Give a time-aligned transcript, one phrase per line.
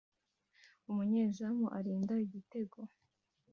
[0.89, 2.79] Umunyezamu arinda igitego